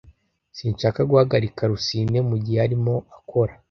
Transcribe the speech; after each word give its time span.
Sinshaka 0.57 0.99
guhagarika 1.09 1.61
Rusine 1.71 2.19
mugihe 2.29 2.59
arimo 2.65 2.95
akora. 3.17 3.53